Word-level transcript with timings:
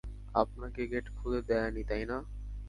আপনাকে 0.35 0.81
গেট 0.91 1.05
খুলে 1.17 1.39
দেয় 1.49 1.69
নি, 1.75 1.81
তাই 1.89 2.03
না? 2.05 2.17